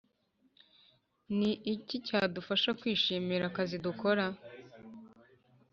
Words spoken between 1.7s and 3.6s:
iki cyadufasha kwishimira